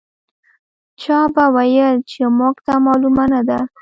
[1.01, 3.59] چا به ویل چې موږ ته معلومه نه ده.